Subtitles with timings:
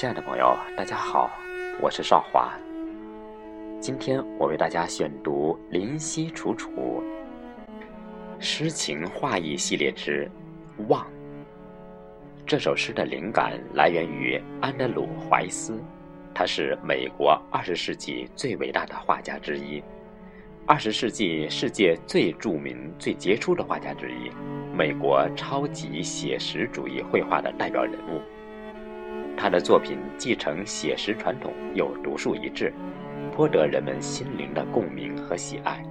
[0.00, 1.30] 亲爱的朋友，大家好，
[1.78, 2.58] 我是少华。
[3.82, 7.02] 今天我为大家选读林夕楚楚
[8.38, 10.26] 诗情画意系列之
[10.88, 11.04] 《望》。
[12.46, 15.78] 这首诗的灵感来源于安德鲁·怀斯，
[16.32, 19.84] 他是美国二十世纪最伟大的画家之一，
[20.66, 24.30] 二十世纪世界最著名、最杰出的画家之一，
[24.74, 28.22] 美国超级写实主义绘画的代表人物。
[29.40, 32.70] 他的作品继承写实传统，又独树一帜，
[33.34, 35.82] 颇得人们心灵的共鸣和喜爱，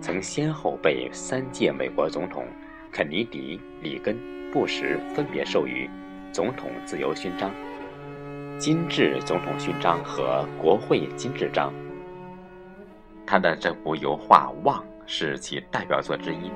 [0.00, 2.46] 曾先后被三届美国总统
[2.92, 4.16] 肯尼迪、里根、
[4.52, 5.90] 布什分别授予
[6.30, 7.50] 总统自由勋章、
[8.58, 11.74] 金质总统勋章和国会金质章。
[13.26, 16.48] 他的这幅油画《望》是其代表作之一。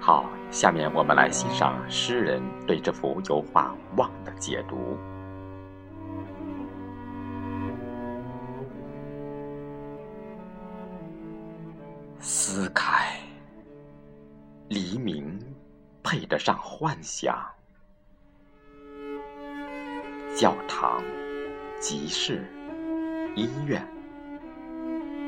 [0.00, 4.98] 好，下面我们来欣赏诗人对这幅油画《望》的解读。
[12.20, 13.20] 思凯，
[14.68, 15.38] 黎明
[16.02, 17.48] 配得上幻想，
[20.36, 21.00] 教堂、
[21.80, 22.44] 集市、
[23.36, 23.86] 医院，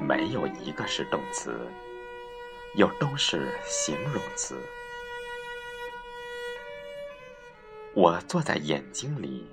[0.00, 1.56] 没有一个是动词，
[2.74, 4.56] 又都是形容词。
[7.94, 9.46] 我坐在眼睛里，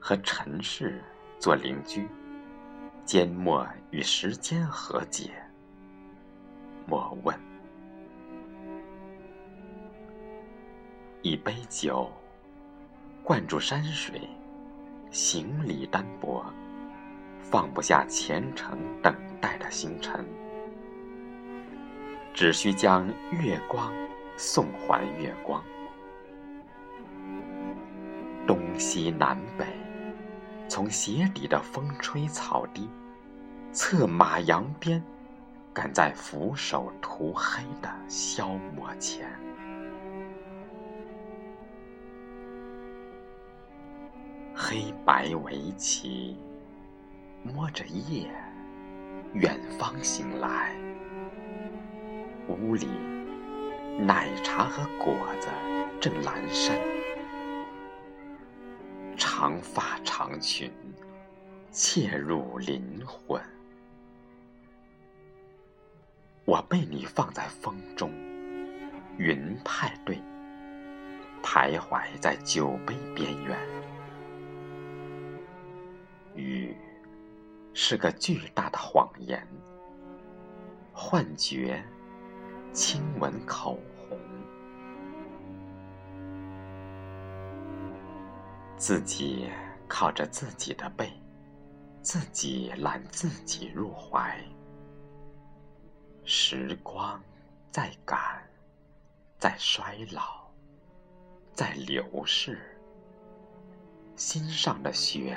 [0.00, 1.00] 和尘世
[1.38, 2.08] 做邻居，
[3.06, 5.30] 缄默与时间和解。
[6.86, 7.38] 莫问，
[11.22, 12.10] 一杯酒
[13.22, 14.20] 灌注山水，
[15.10, 16.44] 行李单薄，
[17.40, 20.24] 放不下虔诚等待的星辰，
[22.34, 23.92] 只需将月光
[24.36, 25.62] 送还月光。
[28.46, 29.64] 东西南北，
[30.68, 32.88] 从鞋底的风吹草低，
[33.70, 35.02] 策马扬鞭。
[35.74, 39.26] 赶在俯首涂黑的消磨前，
[44.54, 46.36] 黑白围棋，
[47.42, 48.30] 摸着夜，
[49.32, 50.76] 远方醒来，
[52.48, 52.86] 屋里
[53.98, 55.48] 奶茶和果子
[55.98, 56.78] 正阑珊，
[59.16, 60.70] 长发长裙，
[61.70, 63.40] 切入灵魂。
[66.72, 68.10] 被你放在风中，
[69.18, 70.18] 云派对，
[71.42, 73.58] 徘徊在酒杯边缘。
[76.34, 76.74] 雨
[77.74, 79.46] 是个巨大的谎言，
[80.94, 81.84] 幻觉，
[82.72, 84.18] 亲吻口红，
[88.78, 89.46] 自己
[89.86, 91.12] 靠着自己的背，
[92.00, 94.42] 自己揽自己入怀。
[96.24, 97.20] 时光
[97.70, 98.18] 在赶，
[99.38, 100.46] 在衰老，
[101.52, 102.60] 在流逝。
[104.14, 105.36] 心上的雪，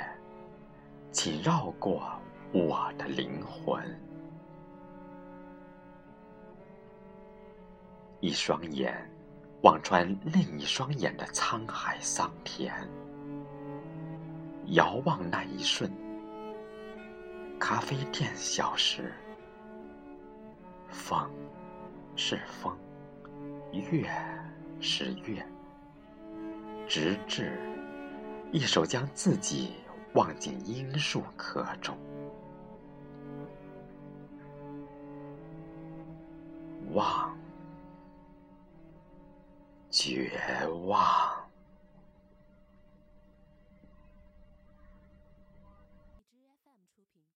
[1.10, 2.20] 请绕过
[2.52, 3.82] 我的灵魂。
[8.20, 9.10] 一双眼
[9.62, 12.72] 望穿另一双眼的沧海桑田，
[14.66, 15.90] 遥望那一瞬，
[17.58, 19.12] 咖啡店消失。
[20.96, 21.30] 风
[22.16, 22.74] 是风，
[23.70, 24.10] 月
[24.80, 25.46] 是月，
[26.88, 27.60] 直至
[28.50, 29.74] 一手将自己
[30.14, 31.96] 忘进罂粟壳中，
[36.92, 37.36] 望，
[39.90, 40.32] 绝
[40.86, 41.35] 望。